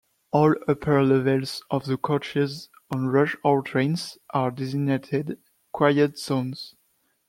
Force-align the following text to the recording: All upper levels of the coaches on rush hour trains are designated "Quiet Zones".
All 0.31 0.55
upper 0.67 1.03
levels 1.03 1.61
of 1.69 1.85
the 1.85 1.95
coaches 1.95 2.69
on 2.89 3.09
rush 3.09 3.37
hour 3.45 3.61
trains 3.61 4.17
are 4.31 4.49
designated 4.49 5.37
"Quiet 5.71 6.17
Zones". 6.17 6.73